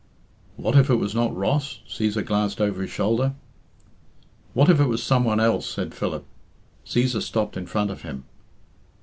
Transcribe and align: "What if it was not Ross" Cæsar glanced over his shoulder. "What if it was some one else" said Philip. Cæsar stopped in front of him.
"What 0.55 0.75
if 0.75 0.89
it 0.89 0.95
was 0.95 1.13
not 1.13 1.37
Ross" 1.37 1.81
Cæsar 1.87 2.25
glanced 2.25 2.59
over 2.59 2.81
his 2.81 2.89
shoulder. 2.89 3.35
"What 4.55 4.67
if 4.67 4.79
it 4.79 4.87
was 4.87 5.03
some 5.03 5.23
one 5.23 5.39
else" 5.39 5.67
said 5.71 5.93
Philip. 5.93 6.25
Cæsar 6.83 7.21
stopped 7.21 7.55
in 7.55 7.67
front 7.67 7.91
of 7.91 8.01
him. 8.01 8.23